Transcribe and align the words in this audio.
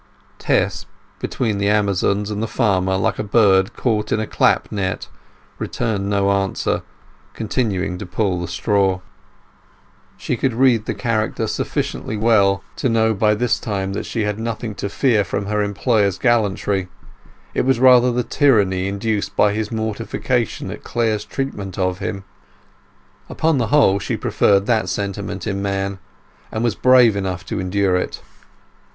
Tess, 0.39 0.87
between 1.19 1.59
the 1.59 1.69
Amazons 1.69 2.31
and 2.31 2.41
the 2.41 2.47
farmer, 2.47 2.95
like 2.97 3.19
a 3.19 3.23
bird 3.23 3.75
caught 3.75 4.11
in 4.11 4.19
a 4.19 4.25
clap 4.25 4.71
net, 4.71 5.07
returned 5.59 6.09
no 6.09 6.31
answer, 6.31 6.81
continuing 7.35 7.99
to 7.99 8.07
pull 8.07 8.41
the 8.41 8.47
straw. 8.47 9.01
She 10.17 10.35
could 10.37 10.55
read 10.55 10.87
character 10.97 11.45
sufficiently 11.45 12.17
well 12.17 12.63
to 12.77 12.89
know 12.89 13.13
by 13.13 13.35
this 13.35 13.59
time 13.59 13.93
that 13.93 14.07
she 14.07 14.21
had 14.23 14.39
nothing 14.39 14.73
to 14.81 14.89
fear 14.89 15.23
from 15.23 15.45
her 15.45 15.61
employer's 15.61 16.17
gallantry; 16.17 16.87
it 17.53 17.61
was 17.61 17.79
rather 17.79 18.11
the 18.11 18.23
tyranny 18.23 18.87
induced 18.87 19.35
by 19.35 19.53
his 19.53 19.71
mortification 19.71 20.71
at 20.71 20.83
Clare's 20.83 21.25
treatment 21.25 21.77
of 21.77 21.99
him. 21.99 22.23
Upon 23.29 23.59
the 23.59 23.67
whole 23.67 23.99
she 23.99 24.17
preferred 24.17 24.65
that 24.65 24.89
sentiment 24.89 25.45
in 25.45 25.61
man 25.61 25.99
and 26.51 26.63
felt 26.63 26.81
brave 26.81 27.15
enough 27.15 27.45
to 27.45 27.59
endure 27.59 27.97
it. 27.97 28.19